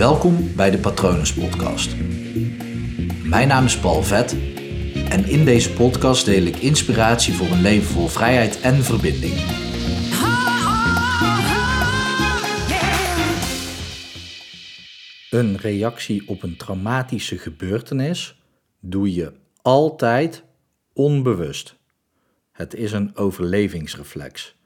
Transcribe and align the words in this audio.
Welkom 0.00 0.54
bij 0.56 0.70
de 0.70 0.78
Patronus 0.78 1.34
Podcast. 1.34 1.96
Mijn 3.24 3.48
naam 3.48 3.64
is 3.64 3.78
Paul 3.78 4.02
Vet 4.02 4.32
en 5.08 5.24
in 5.24 5.44
deze 5.44 5.72
podcast 5.72 6.24
deel 6.24 6.42
ik 6.42 6.56
inspiratie 6.56 7.34
voor 7.34 7.46
een 7.46 7.60
leven 7.60 7.86
vol 7.86 8.06
vrijheid 8.06 8.60
en 8.60 8.74
verbinding. 8.74 9.34
Een 15.30 15.56
reactie 15.56 16.28
op 16.28 16.42
een 16.42 16.56
traumatische 16.56 17.38
gebeurtenis 17.38 18.40
doe 18.78 19.14
je 19.14 19.32
altijd 19.62 20.44
onbewust. 20.92 21.76
Het 22.52 22.74
is 22.74 22.92
een 22.92 23.16
overlevingsreflex. 23.16 24.56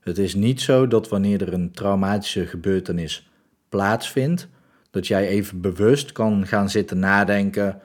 Het 0.00 0.18
is 0.18 0.34
niet 0.34 0.60
zo 0.60 0.86
dat 0.86 1.08
wanneer 1.08 1.42
er 1.42 1.52
een 1.52 1.72
traumatische 1.72 2.46
gebeurtenis 2.46 3.30
plaatsvindt, 3.68 4.48
dat 4.90 5.06
jij 5.06 5.28
even 5.28 5.60
bewust 5.60 6.12
kan 6.12 6.46
gaan 6.46 6.70
zitten 6.70 6.98
nadenken: 6.98 7.80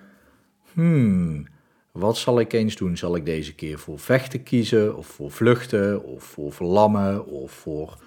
hmm, 0.74 1.48
wat 1.92 2.18
zal 2.18 2.40
ik 2.40 2.54
eens 2.54 2.76
doen? 2.76 2.98
Zal 2.98 3.16
ik 3.16 3.26
deze 3.26 3.56
keer 3.56 3.80
voor 3.80 4.00
vechten 4.00 4.44
kiezen, 4.44 4.98
of 4.98 5.08
voor 5.08 5.32
vluchten, 5.32 6.04
of 6.04 6.24
voor 6.24 6.54
verlammen, 6.54 7.26
of 7.26 7.52
voor 7.52 7.98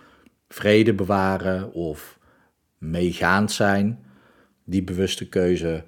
vrede 0.48 0.94
bewaren, 0.94 1.72
of 1.72 2.18
meegaand 2.78 3.52
zijn? 3.52 4.04
Die 4.64 4.82
bewuste 4.82 5.28
keuze 5.28 5.84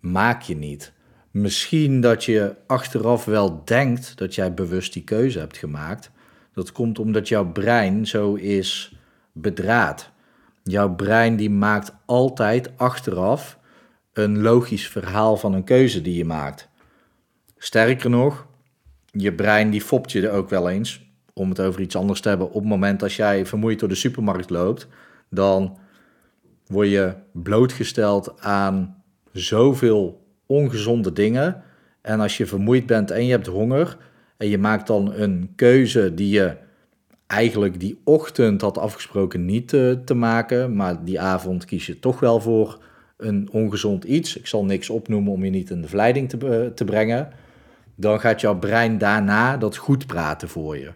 maak 0.00 0.42
je 0.42 0.56
niet. 0.56 0.92
Misschien 1.30 2.00
dat 2.00 2.24
je 2.24 2.54
achteraf 2.66 3.24
wel 3.24 3.64
denkt 3.64 4.18
dat 4.18 4.34
jij 4.34 4.54
bewust 4.54 4.92
die 4.92 5.04
keuze 5.04 5.38
hebt 5.38 5.56
gemaakt. 5.56 6.10
Dat 6.52 6.72
komt 6.72 6.98
omdat 6.98 7.28
jouw 7.28 7.52
brein 7.52 8.06
zo 8.06 8.34
is 8.34 8.96
bedraad. 9.32 10.10
Jouw 10.62 10.94
brein 10.94 11.36
die 11.36 11.50
maakt 11.50 11.94
altijd 12.04 12.70
achteraf 12.76 13.58
een 14.12 14.40
logisch 14.40 14.88
verhaal 14.88 15.36
van 15.36 15.52
een 15.52 15.64
keuze 15.64 16.02
die 16.02 16.16
je 16.16 16.24
maakt. 16.24 16.68
Sterker 17.58 18.10
nog, 18.10 18.46
je 19.10 19.34
brein 19.34 19.70
die 19.70 19.80
fopt 19.80 20.12
je 20.12 20.28
er 20.28 20.34
ook 20.34 20.48
wel 20.48 20.68
eens, 20.68 21.10
om 21.32 21.48
het 21.48 21.60
over 21.60 21.80
iets 21.80 21.96
anders 21.96 22.20
te 22.20 22.28
hebben. 22.28 22.46
Op 22.46 22.54
het 22.54 22.64
moment 22.64 23.00
dat 23.00 23.12
jij 23.12 23.46
vermoeid 23.46 23.78
door 23.78 23.88
de 23.88 23.94
supermarkt 23.94 24.50
loopt, 24.50 24.88
dan 25.28 25.78
word 26.66 26.88
je 26.88 27.14
blootgesteld 27.32 28.40
aan 28.40 29.02
zoveel 29.32 30.26
ongezonde 30.46 31.12
dingen. 31.12 31.62
En 32.00 32.20
als 32.20 32.36
je 32.36 32.46
vermoeid 32.46 32.86
bent 32.86 33.10
en 33.10 33.24
je 33.24 33.30
hebt 33.30 33.46
honger 33.46 33.96
en 34.36 34.48
je 34.48 34.58
maakt 34.58 34.86
dan 34.86 35.12
een 35.12 35.52
keuze 35.56 36.14
die 36.14 36.28
je 36.28 36.56
eigenlijk 37.30 37.80
die 37.80 38.00
ochtend 38.04 38.60
had 38.60 38.78
afgesproken 38.78 39.44
niet 39.44 39.68
te, 39.68 40.00
te 40.04 40.14
maken, 40.14 40.76
maar 40.76 41.04
die 41.04 41.20
avond 41.20 41.64
kies 41.64 41.86
je 41.86 41.98
toch 41.98 42.20
wel 42.20 42.40
voor 42.40 42.78
een 43.16 43.48
ongezond 43.52 44.04
iets. 44.04 44.36
Ik 44.36 44.46
zal 44.46 44.64
niks 44.64 44.90
opnoemen 44.90 45.32
om 45.32 45.44
je 45.44 45.50
niet 45.50 45.70
in 45.70 45.80
de 45.80 45.88
verleiding 45.88 46.28
te, 46.28 46.72
te 46.74 46.84
brengen. 46.84 47.28
Dan 47.94 48.20
gaat 48.20 48.40
jouw 48.40 48.58
brein 48.58 48.98
daarna 48.98 49.56
dat 49.56 49.76
goed 49.76 50.06
praten 50.06 50.48
voor 50.48 50.76
je. 50.78 50.92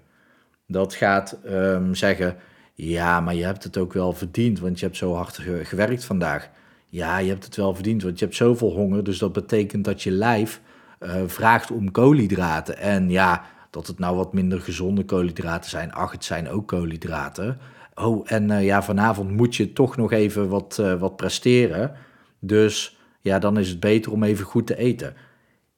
Dat 0.66 0.94
gaat 0.94 1.38
um, 1.46 1.94
zeggen, 1.94 2.36
ja, 2.74 3.20
maar 3.20 3.34
je 3.34 3.44
hebt 3.44 3.64
het 3.64 3.76
ook 3.76 3.92
wel 3.92 4.12
verdiend, 4.12 4.60
want 4.60 4.78
je 4.78 4.86
hebt 4.86 4.98
zo 4.98 5.14
hard 5.14 5.40
gewerkt 5.62 6.04
vandaag. 6.04 6.50
Ja, 6.88 7.18
je 7.18 7.28
hebt 7.28 7.44
het 7.44 7.56
wel 7.56 7.74
verdiend, 7.74 8.02
want 8.02 8.18
je 8.18 8.24
hebt 8.24 8.36
zoveel 8.36 8.72
honger. 8.72 9.04
Dus 9.04 9.18
dat 9.18 9.32
betekent 9.32 9.84
dat 9.84 10.02
je 10.02 10.10
lijf 10.10 10.60
uh, 11.00 11.14
vraagt 11.26 11.70
om 11.70 11.90
koolhydraten. 11.90 12.78
En 12.78 13.10
ja, 13.10 13.44
dat 13.74 13.86
het 13.86 13.98
nou 13.98 14.16
wat 14.16 14.32
minder 14.32 14.60
gezonde 14.60 15.04
koolhydraten 15.04 15.70
zijn. 15.70 15.92
Ach, 15.92 16.12
het 16.12 16.24
zijn 16.24 16.48
ook 16.48 16.68
koolhydraten. 16.68 17.58
Oh, 17.94 18.32
en 18.32 18.50
uh, 18.50 18.64
ja, 18.64 18.82
vanavond 18.82 19.30
moet 19.30 19.56
je 19.56 19.72
toch 19.72 19.96
nog 19.96 20.12
even 20.12 20.48
wat, 20.48 20.78
uh, 20.80 20.94
wat 20.94 21.16
presteren. 21.16 21.92
Dus 22.38 22.98
ja, 23.20 23.38
dan 23.38 23.58
is 23.58 23.68
het 23.68 23.80
beter 23.80 24.12
om 24.12 24.22
even 24.22 24.44
goed 24.44 24.66
te 24.66 24.76
eten. 24.76 25.14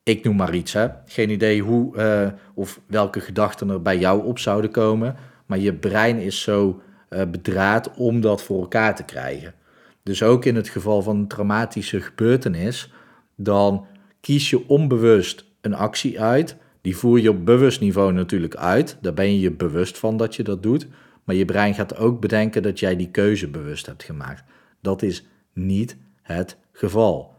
Ik 0.03 0.25
noem 0.25 0.37
maar 0.37 0.55
iets, 0.55 0.73
hè. 0.73 0.89
Geen 1.07 1.31
idee 1.31 1.63
hoe 1.63 1.97
uh, 1.97 2.29
of 2.55 2.81
welke 2.87 3.21
gedachten 3.21 3.71
er 3.71 3.83
bij 3.83 3.99
jou 3.99 4.25
op 4.25 4.39
zouden 4.39 4.71
komen. 4.71 5.17
Maar 5.47 5.59
je 5.59 5.75
brein 5.75 6.19
is 6.19 6.43
zo 6.43 6.81
bedraad 7.09 7.95
om 7.95 8.21
dat 8.21 8.43
voor 8.43 8.61
elkaar 8.61 8.97
te 8.97 9.05
krijgen. 9.05 9.55
Dus 10.03 10.23
ook 10.23 10.45
in 10.45 10.57
het 10.57 10.69
geval 10.69 11.03
van 11.03 11.17
een 11.17 11.29
traumatische 11.29 12.01
gebeurtenis, 12.01 12.93
dan 13.37 13.87
kies 14.21 14.51
je 14.51 14.69
onbewust 14.69 15.45
een 15.61 15.75
actie 15.75 16.21
uit. 16.21 16.57
Die 16.87 16.97
voer 16.97 17.21
je 17.21 17.31
op 17.31 17.45
bewust 17.45 17.81
niveau 17.81 18.13
natuurlijk 18.13 18.57
uit. 18.57 18.99
Daar 19.01 19.15
ben 19.15 19.33
je 19.33 19.41
je 19.41 19.51
bewust 19.51 19.99
van 19.99 20.17
dat 20.17 20.37
je 20.37 20.43
dat 20.43 20.63
doet. 20.63 20.87
Maar 21.25 21.35
je 21.35 21.45
brein 21.45 21.75
gaat 21.75 21.97
ook 21.97 22.21
bedenken 22.21 22.63
dat 22.63 22.79
jij 22.79 22.97
die 22.97 23.11
keuze 23.11 23.49
bewust 23.49 23.87
hebt 23.87 24.03
gemaakt. 24.03 24.45
Dat 24.81 25.03
is 25.03 25.27
niet 25.53 25.97
het 26.23 26.57
geval. 26.73 27.35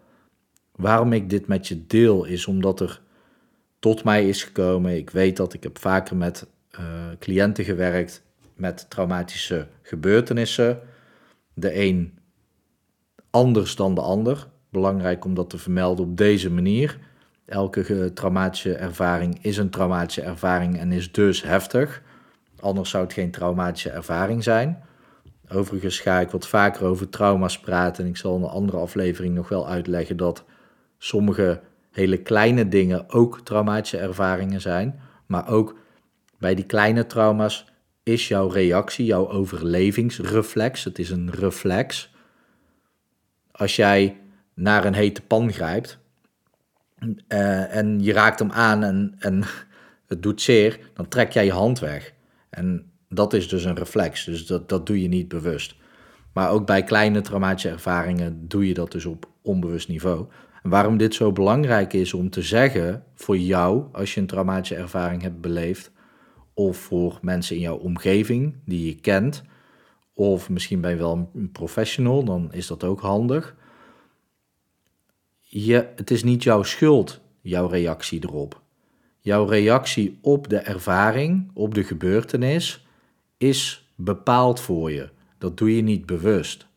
Waarom 0.75 1.13
ik 1.13 1.29
dit 1.29 1.47
met 1.47 1.67
je 1.67 1.87
deel 1.87 2.25
is 2.25 2.45
omdat 2.45 2.79
er 2.79 3.01
tot 3.79 4.03
mij 4.03 4.27
is 4.27 4.43
gekomen. 4.43 4.95
Ik 4.97 5.09
weet 5.09 5.37
dat 5.37 5.53
ik 5.53 5.63
heb 5.63 5.79
vaker 5.79 6.15
met 6.15 6.47
uh, 6.79 6.79
cliënten 7.19 7.63
gewerkt 7.63 8.23
met 8.55 8.89
traumatische 8.89 9.67
gebeurtenissen. 9.81 10.79
De 11.53 11.79
een 11.79 12.17
anders 13.29 13.75
dan 13.75 13.95
de 13.95 14.01
ander. 14.01 14.47
Belangrijk 14.69 15.25
om 15.25 15.33
dat 15.33 15.49
te 15.49 15.57
vermelden 15.57 16.05
op 16.05 16.17
deze 16.17 16.51
manier. 16.51 16.99
Elke 17.47 18.13
traumatische 18.13 18.75
ervaring 18.75 19.43
is 19.43 19.57
een 19.57 19.69
traumatische 19.69 20.21
ervaring 20.21 20.79
en 20.79 20.91
is 20.91 21.11
dus 21.11 21.43
heftig. 21.43 22.01
Anders 22.59 22.89
zou 22.89 23.03
het 23.03 23.13
geen 23.13 23.31
traumatische 23.31 23.89
ervaring 23.89 24.43
zijn. 24.43 24.83
Overigens 25.49 25.99
ga 25.99 26.19
ik 26.19 26.29
wat 26.29 26.47
vaker 26.47 26.85
over 26.85 27.09
trauma's 27.09 27.59
praten. 27.59 28.03
En 28.03 28.09
ik 28.09 28.17
zal 28.17 28.35
in 28.35 28.43
een 28.43 28.49
andere 28.49 28.77
aflevering 28.77 29.35
nog 29.35 29.49
wel 29.49 29.67
uitleggen 29.67 30.17
dat 30.17 30.43
sommige 30.97 31.61
hele 31.91 32.17
kleine 32.17 32.67
dingen 32.67 33.09
ook 33.09 33.39
traumatische 33.41 33.97
ervaringen 33.97 34.61
zijn. 34.61 34.99
Maar 35.25 35.49
ook 35.49 35.75
bij 36.39 36.55
die 36.55 36.65
kleine 36.65 37.05
trauma's 37.05 37.65
is 38.03 38.27
jouw 38.27 38.47
reactie, 38.47 39.05
jouw 39.05 39.29
overlevingsreflex, 39.29 40.83
het 40.83 40.99
is 40.99 41.09
een 41.09 41.31
reflex, 41.31 42.13
als 43.51 43.75
jij 43.75 44.21
naar 44.53 44.85
een 44.85 44.93
hete 44.93 45.21
pan 45.21 45.51
grijpt 45.51 45.99
uh, 46.99 47.75
en 47.75 48.03
je 48.03 48.13
raakt 48.13 48.39
hem 48.39 48.51
aan 48.51 48.83
en, 48.83 49.15
en 49.19 49.43
het 50.07 50.23
doet 50.23 50.41
zeer, 50.41 50.79
dan 50.93 51.07
trek 51.07 51.31
jij 51.31 51.45
je 51.45 51.51
hand 51.51 51.79
weg. 51.79 52.13
En 52.49 52.91
dat 53.09 53.33
is 53.33 53.47
dus 53.47 53.63
een 53.63 53.75
reflex, 53.75 54.25
dus 54.25 54.45
dat, 54.45 54.69
dat 54.69 54.85
doe 54.85 55.01
je 55.01 55.07
niet 55.07 55.27
bewust. 55.27 55.75
Maar 56.33 56.51
ook 56.51 56.65
bij 56.65 56.83
kleine 56.83 57.21
traumatische 57.21 57.69
ervaringen 57.69 58.47
doe 58.47 58.67
je 58.67 58.73
dat 58.73 58.91
dus 58.91 59.05
op 59.05 59.29
onbewust 59.41 59.87
niveau. 59.87 60.25
En 60.63 60.69
waarom 60.69 60.97
dit 60.97 61.13
zo 61.13 61.31
belangrijk 61.31 61.93
is 61.93 62.13
om 62.13 62.29
te 62.29 62.41
zeggen 62.41 63.03
voor 63.15 63.37
jou, 63.37 63.85
als 63.91 64.13
je 64.13 64.19
een 64.19 64.27
traumatische 64.27 64.75
ervaring 64.75 65.21
hebt 65.21 65.41
beleefd, 65.41 65.91
of 66.53 66.77
voor 66.77 67.19
mensen 67.21 67.55
in 67.55 67.61
jouw 67.61 67.77
omgeving 67.77 68.55
die 68.65 68.85
je 68.85 68.95
kent, 68.95 69.43
of 70.13 70.49
misschien 70.49 70.81
ben 70.81 70.91
je 70.91 70.97
wel 70.97 71.29
een 71.33 71.51
professional, 71.51 72.23
dan 72.23 72.53
is 72.53 72.67
dat 72.67 72.83
ook 72.83 73.01
handig. 73.01 73.55
Je, 75.49 75.87
het 75.95 76.11
is 76.11 76.23
niet 76.23 76.43
jouw 76.43 76.63
schuld, 76.63 77.19
jouw 77.41 77.67
reactie 77.67 78.23
erop. 78.23 78.61
Jouw 79.19 79.45
reactie 79.45 80.17
op 80.21 80.49
de 80.49 80.57
ervaring, 80.57 81.51
op 81.53 81.73
de 81.73 81.83
gebeurtenis, 81.83 82.87
is 83.37 83.89
bepaald 83.95 84.59
voor 84.59 84.91
je. 84.91 85.09
Dat 85.37 85.57
doe 85.57 85.75
je 85.75 85.81
niet 85.81 86.05
bewust. 86.05 86.67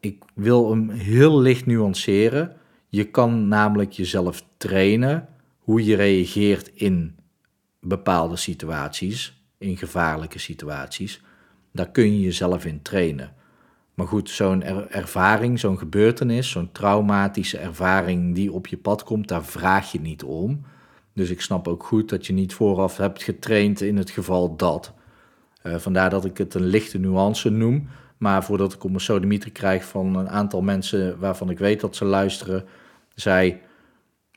Ik 0.00 0.22
wil 0.34 0.70
hem 0.70 0.90
heel 0.90 1.40
licht 1.40 1.66
nuanceren. 1.66 2.56
Je 2.88 3.04
kan 3.04 3.48
namelijk 3.48 3.92
jezelf 3.92 4.44
trainen 4.56 5.28
hoe 5.58 5.84
je 5.84 5.96
reageert 5.96 6.70
in 6.74 7.16
bepaalde 7.80 8.36
situaties, 8.36 9.42
in 9.58 9.76
gevaarlijke 9.76 10.38
situaties. 10.38 11.22
Daar 11.72 11.90
kun 11.90 12.12
je 12.12 12.20
jezelf 12.20 12.64
in 12.64 12.82
trainen. 12.82 13.34
Maar 13.94 14.06
goed, 14.06 14.30
zo'n 14.30 14.62
ervaring, 14.90 15.60
zo'n 15.60 15.78
gebeurtenis, 15.78 16.50
zo'n 16.50 16.72
traumatische 16.72 17.58
ervaring 17.58 18.34
die 18.34 18.52
op 18.52 18.66
je 18.66 18.76
pad 18.76 19.04
komt, 19.04 19.28
daar 19.28 19.44
vraag 19.44 19.92
je 19.92 20.00
niet 20.00 20.22
om. 20.22 20.64
Dus 21.12 21.30
ik 21.30 21.40
snap 21.40 21.68
ook 21.68 21.84
goed 21.84 22.08
dat 22.08 22.26
je 22.26 22.32
niet 22.32 22.54
vooraf 22.54 22.96
hebt 22.96 23.22
getraind 23.22 23.80
in 23.80 23.96
het 23.96 24.10
geval 24.10 24.56
dat. 24.56 24.92
Uh, 25.62 25.74
vandaar 25.76 26.10
dat 26.10 26.24
ik 26.24 26.38
het 26.38 26.54
een 26.54 26.66
lichte 26.66 26.98
nuance 26.98 27.50
noem. 27.50 27.88
Maar 28.18 28.44
voordat 28.44 28.72
ik 28.72 28.84
om 28.84 28.94
een 28.94 29.00
sodemieter 29.00 29.52
krijg 29.52 29.84
van 29.84 30.16
een 30.16 30.28
aantal 30.28 30.62
mensen 30.62 31.18
waarvan 31.18 31.50
ik 31.50 31.58
weet 31.58 31.80
dat 31.80 31.96
ze 31.96 32.04
luisteren, 32.04 32.64
zij 33.14 33.62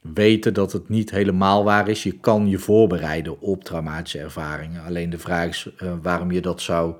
weten 0.01 0.54
dat 0.54 0.71
het 0.71 0.89
niet 0.89 1.12
helemaal 1.12 1.63
waar 1.63 1.88
is. 1.88 2.04
Je 2.04 2.19
kan 2.19 2.48
je 2.48 2.57
voorbereiden 2.57 3.42
op 3.42 3.63
traumatische 3.63 4.19
ervaringen. 4.19 4.83
Alleen 4.83 5.09
de 5.09 5.18
vraag 5.18 5.48
is 5.48 5.69
uh, 5.83 5.94
waarom 6.01 6.31
je 6.31 6.42
dat 6.42 6.62
zou 6.62 6.95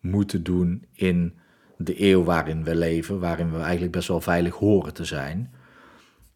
moeten 0.00 0.42
doen 0.42 0.84
in 0.92 1.34
de 1.76 2.02
eeuw 2.02 2.24
waarin 2.24 2.64
we 2.64 2.74
leven, 2.74 3.20
waarin 3.20 3.52
we 3.52 3.60
eigenlijk 3.60 3.92
best 3.92 4.08
wel 4.08 4.20
veilig 4.20 4.54
horen 4.54 4.94
te 4.94 5.04
zijn. 5.04 5.52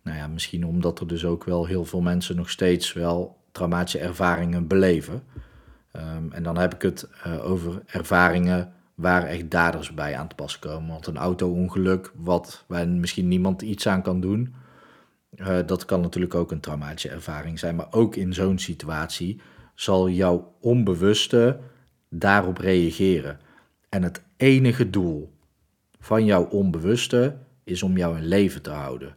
Nou 0.03 0.17
ja, 0.17 0.27
misschien 0.27 0.67
omdat 0.67 1.01
er 1.01 1.07
dus 1.07 1.25
ook 1.25 1.45
wel 1.45 1.67
heel 1.67 1.85
veel 1.85 2.01
mensen 2.01 2.37
nog 2.37 2.51
steeds 2.51 2.93
wel 2.93 3.37
traumatische 3.53 3.99
ervaringen 3.99 4.67
beleven. 4.67 5.23
Um, 5.97 6.33
en 6.33 6.43
dan 6.43 6.59
heb 6.59 6.75
ik 6.75 6.83
het 6.83 7.09
uh, 7.27 7.51
over 7.51 7.83
ervaringen 7.87 8.73
waar 8.95 9.25
echt 9.25 9.51
daders 9.51 9.95
bij 9.95 10.17
aan 10.17 10.29
te 10.29 10.35
pas 10.35 10.59
komen. 10.59 10.89
Want 10.89 11.07
een 11.07 11.17
auto-ongeluk, 11.17 12.13
wat 12.17 12.65
waar 12.67 12.89
misschien 12.89 13.29
niemand 13.29 13.63
iets 13.63 13.87
aan 13.87 14.03
kan 14.03 14.21
doen, 14.21 14.55
uh, 15.35 15.59
dat 15.67 15.85
kan 15.85 16.01
natuurlijk 16.01 16.35
ook 16.35 16.51
een 16.51 16.61
traumatische 16.61 17.09
ervaring 17.09 17.59
zijn. 17.59 17.77
Maar 17.77 17.89
ook 17.91 18.17
in 18.17 18.35
zo'n 18.35 18.59
situatie 18.59 19.41
zal 19.75 20.09
jouw 20.09 20.55
onbewuste 20.61 21.59
daarop 22.09 22.59
reageren. 22.59 23.41
En 23.91 24.03
het 24.03 24.23
enige 24.37 24.91
doel 24.91 25.33
van 25.99 26.25
jouw 26.25 26.45
onbewuste 26.45 27.37
is 27.65 27.83
om 27.83 27.97
jou 27.97 28.17
in 28.17 28.27
leven 28.27 28.63
te 28.63 28.71
houden. 28.71 29.17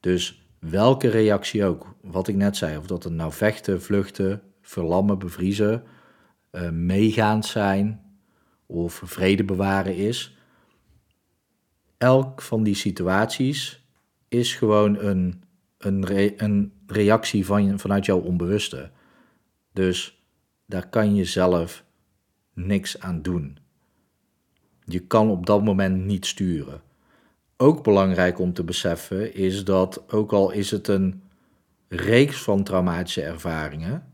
Dus 0.00 0.48
welke 0.58 1.08
reactie 1.08 1.64
ook, 1.64 1.94
wat 2.02 2.28
ik 2.28 2.36
net 2.36 2.56
zei, 2.56 2.76
of 2.76 2.86
dat 2.86 3.04
het 3.04 3.12
nou 3.12 3.32
vechten, 3.32 3.82
vluchten, 3.82 4.42
verlammen, 4.62 5.18
bevriezen, 5.18 5.82
uh, 6.52 6.70
meegaand 6.70 7.46
zijn 7.46 8.00
of 8.66 9.02
vrede 9.04 9.44
bewaren 9.44 9.96
is. 9.96 10.36
Elk 11.98 12.42
van 12.42 12.62
die 12.62 12.74
situaties 12.74 13.86
is 14.28 14.54
gewoon 14.54 14.98
een, 14.98 15.42
een, 15.78 16.04
een 16.44 16.72
reactie 16.86 17.46
van, 17.46 17.78
vanuit 17.78 18.06
jouw 18.06 18.20
onbewuste. 18.20 18.90
Dus 19.72 20.24
daar 20.66 20.88
kan 20.88 21.14
je 21.14 21.24
zelf 21.24 21.84
niks 22.54 23.00
aan 23.00 23.22
doen. 23.22 23.58
Je 24.92 25.00
kan 25.00 25.30
op 25.30 25.46
dat 25.46 25.64
moment 25.64 26.04
niet 26.04 26.26
sturen. 26.26 26.80
Ook 27.56 27.82
belangrijk 27.84 28.38
om 28.38 28.52
te 28.52 28.64
beseffen 28.64 29.34
is 29.34 29.64
dat, 29.64 30.02
ook 30.12 30.32
al 30.32 30.50
is 30.50 30.70
het 30.70 30.88
een 30.88 31.22
reeks 31.88 32.42
van 32.42 32.62
traumatische 32.62 33.22
ervaringen, 33.22 34.04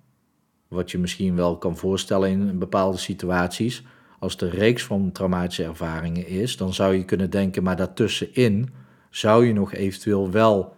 wat 0.69 0.91
je 0.91 0.99
misschien 0.99 1.37
wel 1.37 1.59
kan 1.59 1.77
voorstellen 1.77 2.31
in 2.31 2.59
bepaalde 2.59 2.99
situaties, 2.99 3.85
als 4.19 4.33
het 4.33 4.43
een 4.43 4.51
reeks 4.51 4.85
van 4.85 5.13
traumatische 5.13 5.65
ervaringen 5.65 6.27
is, 6.27 6.57
dan 6.57 6.75
zou 6.75 6.95
je 6.95 7.05
kunnen 7.05 7.31
denken, 7.31 7.63
maar 7.63 7.77
daartussenin 7.77 8.69
zou 9.11 9.47
je 9.47 9.53
nog 9.53 9.73
eventueel 9.75 10.31
wel 10.31 10.75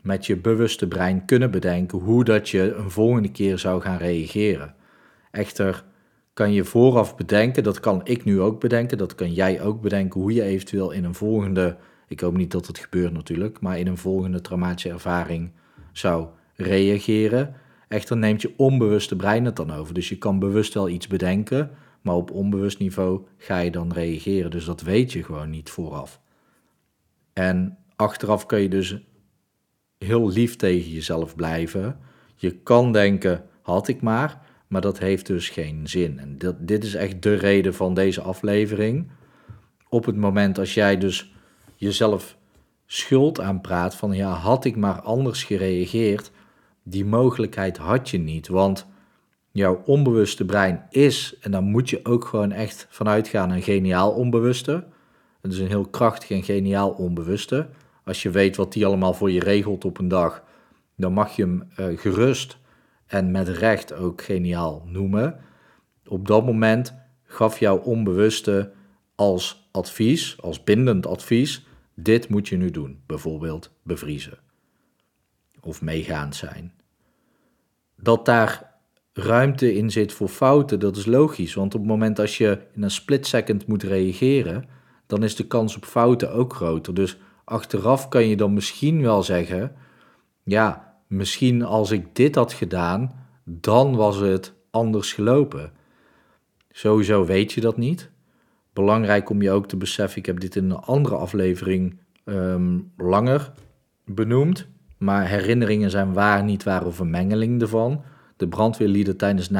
met 0.00 0.26
je 0.26 0.36
bewuste 0.36 0.88
brein 0.88 1.24
kunnen 1.24 1.50
bedenken 1.50 1.98
hoe 1.98 2.24
dat 2.24 2.48
je 2.48 2.74
een 2.74 2.90
volgende 2.90 3.30
keer 3.30 3.58
zou 3.58 3.80
gaan 3.80 3.98
reageren. 3.98 4.74
Echter, 5.30 5.84
kan 6.38 6.52
je 6.52 6.64
vooraf 6.64 7.16
bedenken, 7.16 7.62
dat 7.62 7.80
kan 7.80 8.00
ik 8.04 8.24
nu 8.24 8.40
ook 8.40 8.60
bedenken, 8.60 8.98
dat 8.98 9.14
kan 9.14 9.32
jij 9.32 9.62
ook 9.62 9.80
bedenken, 9.80 10.20
hoe 10.20 10.32
je 10.32 10.42
eventueel 10.42 10.90
in 10.90 11.04
een 11.04 11.14
volgende, 11.14 11.76
ik 12.08 12.20
hoop 12.20 12.36
niet 12.36 12.50
dat 12.50 12.66
het 12.66 12.78
gebeurt 12.78 13.12
natuurlijk, 13.12 13.60
maar 13.60 13.78
in 13.78 13.86
een 13.86 13.98
volgende 13.98 14.40
traumatische 14.40 14.88
ervaring 14.88 15.50
zou 15.92 16.26
reageren. 16.54 17.54
Echter 17.88 18.16
neemt 18.16 18.42
je 18.42 18.52
onbewuste 18.56 19.16
brein 19.16 19.44
het 19.44 19.56
dan 19.56 19.72
over. 19.72 19.94
Dus 19.94 20.08
je 20.08 20.18
kan 20.18 20.38
bewust 20.38 20.74
wel 20.74 20.88
iets 20.88 21.06
bedenken, 21.06 21.70
maar 22.02 22.14
op 22.14 22.30
onbewust 22.30 22.78
niveau 22.78 23.26
ga 23.36 23.58
je 23.58 23.70
dan 23.70 23.92
reageren. 23.92 24.50
Dus 24.50 24.64
dat 24.64 24.80
weet 24.80 25.12
je 25.12 25.24
gewoon 25.24 25.50
niet 25.50 25.70
vooraf. 25.70 26.20
En 27.32 27.78
achteraf 27.96 28.46
kun 28.46 28.60
je 28.60 28.68
dus 28.68 28.96
heel 29.98 30.28
lief 30.28 30.56
tegen 30.56 30.90
jezelf 30.90 31.36
blijven. 31.36 31.98
Je 32.34 32.50
kan 32.50 32.92
denken, 32.92 33.44
had 33.62 33.88
ik 33.88 34.00
maar, 34.00 34.46
maar 34.68 34.80
dat 34.80 34.98
heeft 34.98 35.26
dus 35.26 35.48
geen 35.48 35.88
zin. 35.88 36.18
En 36.18 36.38
dat, 36.38 36.56
dit 36.58 36.84
is 36.84 36.94
echt 36.94 37.22
de 37.22 37.34
reden 37.34 37.74
van 37.74 37.94
deze 37.94 38.20
aflevering. 38.20 39.10
Op 39.88 40.04
het 40.04 40.16
moment 40.16 40.58
als 40.58 40.74
jij 40.74 40.98
dus 40.98 41.32
jezelf 41.76 42.36
schuld 42.86 43.40
aanpraat 43.40 43.94
van 43.94 44.12
ja, 44.12 44.30
had 44.30 44.64
ik 44.64 44.76
maar 44.76 45.00
anders 45.00 45.44
gereageerd, 45.44 46.30
die 46.82 47.04
mogelijkheid 47.04 47.76
had 47.76 48.08
je 48.10 48.18
niet. 48.18 48.48
Want 48.48 48.86
jouw 49.50 49.82
onbewuste 49.84 50.44
brein 50.44 50.86
is, 50.90 51.36
en 51.40 51.50
daar 51.50 51.62
moet 51.62 51.90
je 51.90 52.04
ook 52.04 52.24
gewoon 52.24 52.52
echt 52.52 52.86
vanuit 52.90 53.28
gaan, 53.28 53.50
een 53.50 53.62
geniaal 53.62 54.10
onbewuste. 54.10 54.84
Het 55.40 55.52
is 55.52 55.58
een 55.58 55.66
heel 55.66 55.88
krachtig 55.88 56.30
en 56.30 56.42
geniaal 56.42 56.90
onbewuste. 56.90 57.68
Als 58.04 58.22
je 58.22 58.30
weet 58.30 58.56
wat 58.56 58.72
die 58.72 58.86
allemaal 58.86 59.14
voor 59.14 59.30
je 59.30 59.40
regelt 59.40 59.84
op 59.84 59.98
een 59.98 60.08
dag, 60.08 60.42
dan 60.96 61.12
mag 61.12 61.36
je 61.36 61.42
hem 61.42 61.68
uh, 61.80 61.98
gerust 61.98 62.58
en 63.08 63.30
met 63.30 63.48
recht 63.48 63.92
ook 63.92 64.22
geniaal 64.22 64.82
noemen. 64.86 65.40
Op 66.06 66.26
dat 66.26 66.44
moment 66.44 66.94
gaf 67.24 67.58
jouw 67.58 67.78
onbewuste 67.78 68.72
als 69.14 69.68
advies, 69.70 70.40
als 70.40 70.64
bindend 70.64 71.06
advies, 71.06 71.66
dit 71.94 72.28
moet 72.28 72.48
je 72.48 72.56
nu 72.56 72.70
doen. 72.70 73.02
Bijvoorbeeld 73.06 73.70
bevriezen 73.82 74.38
of 75.60 75.82
meegaand 75.82 76.36
zijn. 76.36 76.72
Dat 77.96 78.24
daar 78.24 78.74
ruimte 79.12 79.74
in 79.74 79.90
zit 79.90 80.12
voor 80.12 80.28
fouten, 80.28 80.80
dat 80.80 80.96
is 80.96 81.06
logisch. 81.06 81.54
Want 81.54 81.74
op 81.74 81.80
het 81.80 81.88
moment 81.88 82.18
als 82.18 82.38
je 82.38 82.58
in 82.74 82.82
een 82.82 82.90
split 82.90 83.26
second 83.26 83.66
moet 83.66 83.82
reageren, 83.82 84.64
dan 85.06 85.22
is 85.22 85.36
de 85.36 85.46
kans 85.46 85.76
op 85.76 85.84
fouten 85.84 86.32
ook 86.32 86.54
groter. 86.54 86.94
Dus 86.94 87.18
achteraf 87.44 88.08
kan 88.08 88.28
je 88.28 88.36
dan 88.36 88.52
misschien 88.52 89.02
wel 89.02 89.22
zeggen, 89.22 89.72
ja, 90.42 90.87
misschien 91.08 91.64
als 91.64 91.90
ik 91.90 92.14
dit 92.14 92.34
had 92.34 92.52
gedaan, 92.52 93.12
dan 93.44 93.96
was 93.96 94.16
het 94.16 94.54
anders 94.70 95.12
gelopen. 95.12 95.72
Sowieso 96.70 97.24
weet 97.24 97.52
je 97.52 97.60
dat 97.60 97.76
niet. 97.76 98.10
Belangrijk 98.72 99.30
om 99.30 99.42
je 99.42 99.50
ook 99.50 99.66
te 99.66 99.76
beseffen, 99.76 100.18
ik 100.18 100.26
heb 100.26 100.40
dit 100.40 100.56
in 100.56 100.70
een 100.70 100.76
andere 100.76 101.16
aflevering 101.16 101.98
ehm, 102.24 102.78
langer 102.96 103.52
benoemd, 104.04 104.66
maar 104.98 105.28
herinneringen 105.28 105.90
zijn 105.90 106.12
waar, 106.12 106.44
niet 106.44 106.62
waar 106.62 106.86
of 106.86 106.98
een 106.98 107.10
mengeling 107.10 107.60
ervan. 107.60 108.02
De 108.36 108.48
brandweerlieden 108.48 109.16
tijdens 109.16 109.50
9-11 109.50 109.54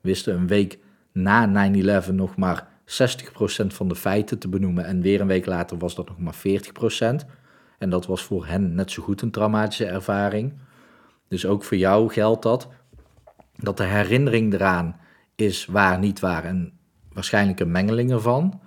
wisten 0.00 0.34
een 0.34 0.46
week 0.46 0.78
na 1.12 1.70
9-11 2.04 2.12
nog 2.12 2.36
maar 2.36 2.68
60% 2.84 2.86
van 3.66 3.88
de 3.88 3.94
feiten 3.94 4.38
te 4.38 4.48
benoemen 4.48 4.84
en 4.84 5.00
weer 5.00 5.20
een 5.20 5.26
week 5.26 5.46
later 5.46 5.78
was 5.78 5.94
dat 5.94 6.08
nog 6.08 6.18
maar 6.18 6.36
40%. 7.22 7.26
En 7.84 7.90
dat 7.90 8.06
was 8.06 8.22
voor 8.22 8.46
hen 8.46 8.74
net 8.74 8.90
zo 8.90 9.02
goed 9.02 9.22
een 9.22 9.30
traumatische 9.30 9.86
ervaring. 9.86 10.52
Dus 11.28 11.46
ook 11.46 11.64
voor 11.64 11.76
jou 11.76 12.12
geldt 12.12 12.42
dat. 12.42 12.68
Dat 13.56 13.76
de 13.76 13.84
herinnering 13.84 14.52
eraan 14.52 15.00
is 15.34 15.66
waar, 15.66 15.98
niet 15.98 16.20
waar 16.20 16.44
en 16.44 16.72
waarschijnlijk 17.12 17.60
een 17.60 17.70
mengeling 17.70 18.10
ervan. 18.10 18.60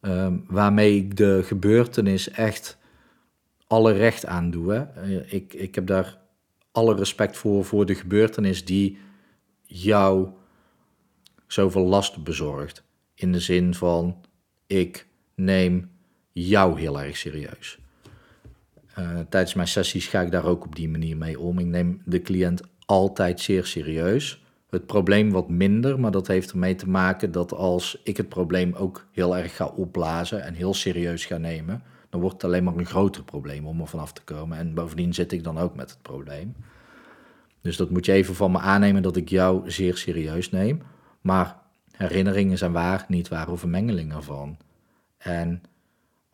Um, 0.00 0.44
waarmee 0.48 0.96
ik 0.96 1.16
de 1.16 1.40
gebeurtenis 1.44 2.30
echt 2.30 2.78
alle 3.66 3.92
recht 3.92 4.26
aan 4.26 4.50
doe. 4.50 4.72
Hè. 4.72 4.82
Eh, 4.82 5.32
ik, 5.32 5.54
ik 5.54 5.74
heb 5.74 5.86
daar 5.86 6.18
alle 6.72 6.94
respect 6.94 7.36
voor, 7.36 7.64
voor 7.64 7.86
de 7.86 7.94
gebeurtenis 7.94 8.64
die 8.64 8.98
jou 9.62 10.28
zoveel 11.46 11.84
last 11.84 12.24
bezorgt. 12.24 12.82
In 13.14 13.32
de 13.32 13.40
zin 13.40 13.74
van, 13.74 14.24
ik 14.66 15.06
neem 15.34 15.90
jou 16.32 16.80
heel 16.80 17.00
erg 17.00 17.16
serieus. 17.16 17.78
Uh, 18.98 19.18
tijdens 19.28 19.54
mijn 19.54 19.68
sessies 19.68 20.06
ga 20.06 20.20
ik 20.20 20.30
daar 20.30 20.44
ook 20.44 20.64
op 20.64 20.76
die 20.76 20.88
manier 20.88 21.16
mee 21.16 21.40
om. 21.40 21.58
Ik 21.58 21.66
neem 21.66 22.02
de 22.04 22.22
cliënt 22.22 22.62
altijd 22.86 23.40
zeer 23.40 23.64
serieus. 23.64 24.44
Het 24.70 24.86
probleem 24.86 25.30
wat 25.30 25.48
minder, 25.48 26.00
maar 26.00 26.10
dat 26.10 26.26
heeft 26.26 26.50
ermee 26.50 26.74
te 26.74 26.88
maken 26.88 27.32
dat 27.32 27.52
als 27.52 28.00
ik 28.04 28.16
het 28.16 28.28
probleem 28.28 28.74
ook 28.74 29.06
heel 29.12 29.36
erg 29.36 29.56
ga 29.56 29.66
opblazen 29.66 30.42
en 30.42 30.54
heel 30.54 30.74
serieus 30.74 31.24
ga 31.24 31.36
nemen, 31.36 31.82
dan 32.10 32.20
wordt 32.20 32.36
het 32.36 32.44
alleen 32.44 32.64
maar 32.64 32.76
een 32.76 32.86
groter 32.86 33.24
probleem 33.24 33.66
om 33.66 33.80
er 33.80 33.86
vanaf 33.86 34.12
te 34.12 34.22
komen. 34.22 34.58
En 34.58 34.74
bovendien 34.74 35.14
zit 35.14 35.32
ik 35.32 35.44
dan 35.44 35.58
ook 35.58 35.76
met 35.76 35.90
het 35.90 36.02
probleem. 36.02 36.54
Dus 37.60 37.76
dat 37.76 37.90
moet 37.90 38.06
je 38.06 38.12
even 38.12 38.34
van 38.34 38.50
me 38.50 38.58
aannemen 38.58 39.02
dat 39.02 39.16
ik 39.16 39.28
jou 39.28 39.70
zeer 39.70 39.96
serieus 39.96 40.50
neem. 40.50 40.82
Maar 41.20 41.56
herinneringen 41.90 42.58
zijn 42.58 42.72
waar, 42.72 43.04
niet 43.08 43.28
waar 43.28 43.48
of 43.48 43.62
een 43.62 43.70
mengeling 43.70 44.14
ervan. 44.14 44.56
En 45.18 45.62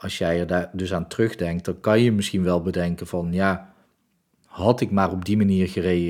als 0.02 0.18
jij 0.18 0.40
er 0.40 0.46
daar 0.46 0.70
dus 0.72 0.94
aan 0.94 1.08
terugdenkt, 1.08 1.64
dan 1.64 1.80
kan 1.80 2.00
je 2.00 2.12
misschien 2.12 2.42
wel 2.42 2.62
bedenken 2.62 3.06
van 3.06 3.32
ja, 3.32 3.74
had 4.46 4.80
ik 4.80 4.90
maar 4.90 5.10
op 5.10 5.24
die 5.24 5.36
manier 5.36 5.68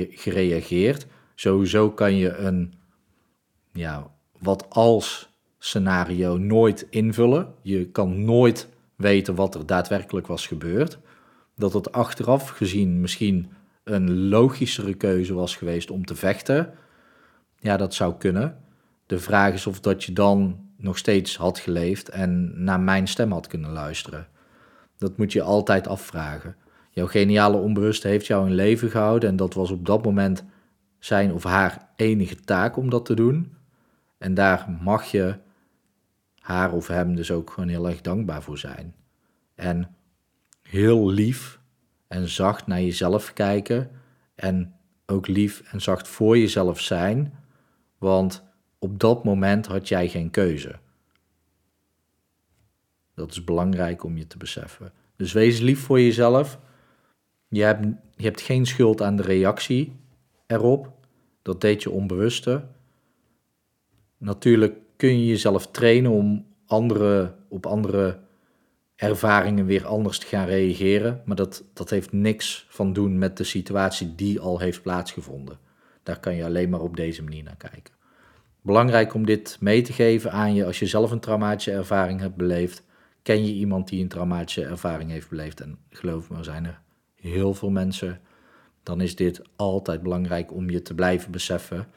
gereageerd. 0.09 1.07
Sowieso 1.35 1.91
kan 1.91 2.15
je 2.15 2.35
een 2.35 2.73
ja, 3.73 4.11
wat 4.39 4.69
als 4.69 5.29
scenario 5.59 6.37
nooit 6.37 6.87
invullen. 6.89 7.53
Je 7.61 7.89
kan 7.89 8.25
nooit 8.25 8.69
weten 8.95 9.35
wat 9.35 9.55
er 9.55 9.65
daadwerkelijk 9.65 10.27
was 10.27 10.47
gebeurd. 10.47 10.99
Dat 11.55 11.73
het 11.73 11.91
achteraf 11.91 12.49
gezien 12.49 13.01
misschien 13.01 13.51
een 13.83 14.27
logischere 14.27 14.93
keuze 14.93 15.33
was 15.33 15.55
geweest 15.55 15.91
om 15.91 16.05
te 16.05 16.15
vechten. 16.15 16.73
Ja, 17.59 17.77
dat 17.77 17.93
zou 17.93 18.13
kunnen. 18.17 18.57
De 19.05 19.19
vraag 19.19 19.53
is 19.53 19.67
of 19.67 19.79
dat 19.79 20.03
je 20.03 20.13
dan 20.13 20.69
nog 20.83 20.97
steeds 20.97 21.37
had 21.37 21.59
geleefd 21.59 22.09
en 22.09 22.63
naar 22.63 22.79
mijn 22.79 23.07
stem 23.07 23.31
had 23.31 23.47
kunnen 23.47 23.71
luisteren. 23.71 24.27
Dat 24.97 25.17
moet 25.17 25.31
je 25.31 25.41
altijd 25.41 25.87
afvragen. 25.87 26.55
Jouw 26.89 27.07
geniale 27.07 27.57
onbewuste 27.57 28.07
heeft 28.07 28.25
jou 28.25 28.47
in 28.47 28.53
leven 28.53 28.89
gehouden 28.89 29.29
en 29.29 29.35
dat 29.35 29.53
was 29.53 29.71
op 29.71 29.85
dat 29.85 30.03
moment 30.03 30.43
zijn 30.99 31.33
of 31.33 31.43
haar 31.43 31.89
enige 31.95 32.35
taak 32.35 32.77
om 32.77 32.89
dat 32.89 33.05
te 33.05 33.13
doen. 33.13 33.55
En 34.17 34.33
daar 34.33 34.77
mag 34.81 35.05
je 35.11 35.35
haar 36.39 36.71
of 36.71 36.87
hem 36.87 37.15
dus 37.15 37.31
ook 37.31 37.51
gewoon 37.51 37.69
heel 37.69 37.87
erg 37.87 38.01
dankbaar 38.01 38.43
voor 38.43 38.57
zijn. 38.57 38.95
En 39.55 39.95
heel 40.61 41.09
lief 41.09 41.59
en 42.07 42.29
zacht 42.29 42.67
naar 42.67 42.81
jezelf 42.81 43.33
kijken 43.33 43.89
en 44.35 44.75
ook 45.05 45.27
lief 45.27 45.61
en 45.71 45.81
zacht 45.81 46.07
voor 46.07 46.37
jezelf 46.37 46.79
zijn, 46.79 47.33
want 47.97 48.43
op 48.83 48.99
dat 48.99 49.23
moment 49.23 49.65
had 49.65 49.87
jij 49.87 50.09
geen 50.09 50.29
keuze. 50.29 50.75
Dat 53.15 53.31
is 53.31 53.43
belangrijk 53.43 54.03
om 54.03 54.17
je 54.17 54.27
te 54.27 54.37
beseffen. 54.37 54.91
Dus 55.15 55.33
wees 55.33 55.59
lief 55.59 55.79
voor 55.79 56.01
jezelf. 56.01 56.59
Je 57.47 57.63
hebt, 57.63 57.85
je 58.15 58.23
hebt 58.23 58.41
geen 58.41 58.65
schuld 58.65 59.01
aan 59.01 59.15
de 59.15 59.23
reactie 59.23 59.95
erop. 60.47 60.91
Dat 61.41 61.61
deed 61.61 61.83
je 61.83 61.89
onbewuste. 61.89 62.65
Natuurlijk 64.17 64.77
kun 64.95 65.19
je 65.19 65.25
jezelf 65.25 65.67
trainen 65.67 66.11
om 66.11 66.45
andere, 66.65 67.35
op 67.49 67.65
andere 67.65 68.19
ervaringen 68.95 69.65
weer 69.65 69.85
anders 69.85 70.19
te 70.19 70.25
gaan 70.25 70.45
reageren. 70.45 71.21
Maar 71.25 71.35
dat, 71.35 71.63
dat 71.73 71.89
heeft 71.89 72.11
niks 72.11 72.65
van 72.69 72.93
doen 72.93 73.17
met 73.17 73.37
de 73.37 73.43
situatie 73.43 74.15
die 74.15 74.39
al 74.39 74.59
heeft 74.59 74.81
plaatsgevonden. 74.81 75.59
Daar 76.03 76.19
kan 76.19 76.35
je 76.35 76.45
alleen 76.45 76.69
maar 76.69 76.81
op 76.81 76.95
deze 76.95 77.23
manier 77.23 77.43
naar 77.43 77.57
kijken. 77.57 77.93
Belangrijk 78.63 79.13
om 79.13 79.25
dit 79.25 79.57
mee 79.59 79.81
te 79.81 79.93
geven 79.93 80.31
aan 80.31 80.53
je 80.53 80.65
als 80.65 80.79
je 80.79 80.85
zelf 80.85 81.11
een 81.11 81.19
traumatische 81.19 81.71
ervaring 81.71 82.19
hebt 82.19 82.35
beleefd. 82.35 82.83
Ken 83.21 83.45
je 83.45 83.53
iemand 83.53 83.87
die 83.87 84.01
een 84.01 84.07
traumatische 84.07 84.65
ervaring 84.65 85.09
heeft 85.09 85.29
beleefd? 85.29 85.61
En 85.61 85.77
geloof 85.89 86.29
me, 86.29 86.37
er 86.37 86.43
zijn 86.43 86.65
er 86.65 86.81
heel 87.15 87.53
veel 87.53 87.69
mensen. 87.69 88.21
Dan 88.83 89.01
is 89.01 89.15
dit 89.15 89.41
altijd 89.55 90.01
belangrijk 90.01 90.53
om 90.53 90.69
je 90.69 90.81
te 90.81 90.93
blijven 90.93 91.31
beseffen. 91.31 91.87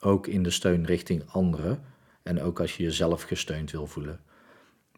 Ook 0.00 0.26
in 0.26 0.42
de 0.42 0.50
steun 0.50 0.86
richting 0.86 1.22
anderen. 1.30 1.82
En 2.22 2.42
ook 2.42 2.60
als 2.60 2.76
je 2.76 2.82
jezelf 2.82 3.22
gesteund 3.22 3.70
wil 3.70 3.86
voelen. 3.86 4.20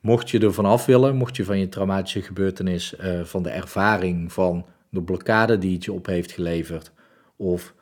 Mocht 0.01 0.31
je 0.31 0.39
er 0.39 0.55
vanaf 0.55 0.87
willen, 0.87 1.17
mocht 1.17 1.37
je 1.37 1.45
van 1.45 1.59
je 1.59 1.69
traumatische 1.69 2.23
gebeurtenis, 2.23 2.95
uh, 3.01 3.25
van 3.25 3.43
de 3.43 3.51
ervaring 3.51 4.33
van 4.33 4.67
de 4.89 5.03
blokkade 5.03 5.59
die 5.59 5.75
het 5.75 5.85
je 5.85 5.93
op 5.93 6.07
heeft 6.07 6.33
geleverd, 6.33 6.93
of 7.37 7.75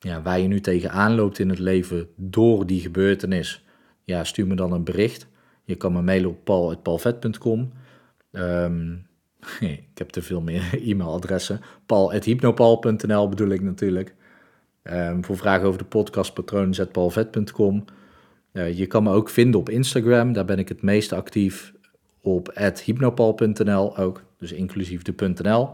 ja, 0.00 0.22
waar 0.22 0.40
je 0.40 0.48
nu 0.48 0.60
tegenaan 0.60 1.14
loopt 1.14 1.38
in 1.38 1.48
het 1.48 1.58
leven 1.58 2.08
door 2.16 2.66
die 2.66 2.80
gebeurtenis, 2.80 3.64
ja, 4.04 4.24
stuur 4.24 4.46
me 4.46 4.54
dan 4.54 4.72
een 4.72 4.84
bericht. 4.84 5.26
Je 5.64 5.74
kan 5.74 5.92
me 5.92 6.02
mailen 6.02 6.30
op 6.30 6.44
paul.palvet.com. 6.44 7.72
Um, 8.32 9.06
ik 9.60 9.98
heb 9.98 10.08
te 10.08 10.22
veel 10.22 10.40
meer 10.40 10.70
e-mailadressen. 10.88 11.60
paul.hypnopal.nl 11.86 13.28
bedoel 13.28 13.48
ik 13.48 13.62
natuurlijk. 13.62 14.14
Um, 14.82 15.24
voor 15.24 15.36
vragen 15.36 15.66
over 15.66 15.78
de 15.78 15.84
podcast, 15.84 16.34
patroon.palvet.com. 16.34 17.84
Uh, 18.52 18.78
je 18.78 18.86
kan 18.86 19.02
me 19.02 19.12
ook 19.12 19.28
vinden 19.28 19.60
op 19.60 19.68
Instagram. 19.68 20.32
Daar 20.32 20.44
ben 20.44 20.58
ik 20.58 20.68
het 20.68 20.82
meest 20.82 21.12
actief 21.12 21.72
op 22.20 22.52
hypnopal.nl 22.84 23.96
ook. 23.96 24.22
Dus 24.38 24.52
inclusief 24.52 25.02
de 25.02 25.32
.nl. 25.42 25.70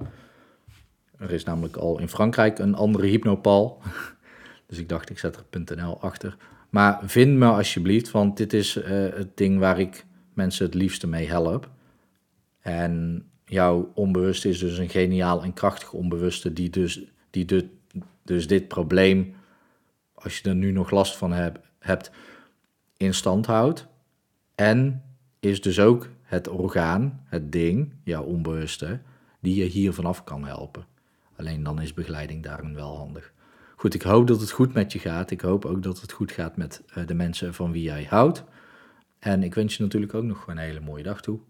Er 1.19 1.31
is 1.31 1.45
namelijk 1.45 1.77
al 1.77 1.99
in 1.99 2.09
Frankrijk 2.09 2.59
een 2.59 2.75
andere 2.75 3.07
hypnopal. 3.07 3.79
Dus 4.67 4.79
ik 4.79 4.89
dacht, 4.89 5.11
ik 5.11 5.19
zet 5.19 5.37
er 5.37 5.77
.nl 5.77 6.01
achter. 6.01 6.37
Maar 6.71 7.01
vind 7.05 7.37
me 7.37 7.47
alsjeblieft, 7.47 8.11
want 8.11 8.37
dit 8.37 8.53
is 8.53 8.77
uh, 8.77 8.85
het 8.89 9.37
ding 9.37 9.59
waar 9.59 9.81
ik 9.81 10.07
mensen 10.35 10.67
het 10.67 10.75
liefste 10.75 11.07
mee 11.07 11.27
help. 11.27 11.71
En 12.61 13.25
jouw 13.45 13.91
onbewuste 13.95 14.49
is 14.49 14.59
dus 14.59 14.79
een 14.79 14.89
geniaal 14.89 15.43
en 15.43 15.53
krachtig 15.53 15.93
onbewuste 15.93 16.53
die 16.53 16.71
dus, 16.71 17.03
die 17.31 17.45
de, 17.45 17.69
dus 18.23 18.47
dit 18.47 18.69
probleem, 18.69 19.35
als 20.15 20.39
je 20.39 20.49
er 20.49 20.55
nu 20.55 20.71
nog 20.71 20.91
last 20.91 21.17
van 21.17 21.33
heb, 21.33 21.61
hebt, 21.79 22.11
in 22.97 23.15
stand 23.15 23.47
houdt. 23.47 23.87
En 24.55 25.03
is 25.41 25.61
dus 25.61 25.81
ook 25.81 26.09
het 26.23 26.49
orgaan, 26.49 27.25
het 27.25 27.53
ding, 27.53 27.95
jouw 28.05 28.23
onbewuste, 28.23 29.01
die 29.41 29.55
je 29.55 29.65
hier 29.65 29.93
vanaf 29.93 30.25
kan 30.25 30.45
helpen. 30.45 30.87
Alleen 31.37 31.63
dan 31.63 31.81
is 31.81 31.95
begeleiding 31.95 32.43
daarin 32.43 32.75
wel 32.75 32.97
handig. 32.97 33.33
Goed, 33.79 33.95
ik 33.95 34.03
hoop 34.03 34.27
dat 34.27 34.41
het 34.41 34.51
goed 34.51 34.73
met 34.73 34.93
je 34.93 34.99
gaat. 34.99 35.31
Ik 35.31 35.41
hoop 35.41 35.65
ook 35.65 35.83
dat 35.83 36.01
het 36.01 36.13
goed 36.13 36.33
gaat 36.33 36.57
met 36.57 36.83
uh, 36.99 37.07
de 37.07 37.15
mensen 37.15 37.55
van 37.55 37.73
wie 37.73 37.83
jij 37.83 38.05
houdt. 38.05 38.45
En 39.19 39.43
ik 39.43 39.55
wens 39.55 39.77
je 39.77 39.83
natuurlijk 39.83 40.15
ook 40.15 40.25
nog 40.25 40.47
een 40.47 40.59
hele 40.59 40.81
mooie 40.81 41.03
dag 41.03 41.21
toe. 41.23 41.41